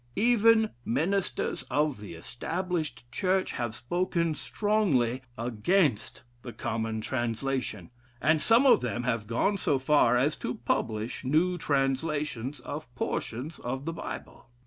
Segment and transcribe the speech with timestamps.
[0.15, 8.65] Even ministers of the Established Church have spoken strongly against the common translation, and some
[8.65, 13.93] of them have gone so far as to publish new translations of portions of the
[13.93, 14.47] Bible.